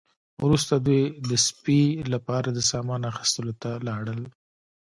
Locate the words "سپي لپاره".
1.47-2.47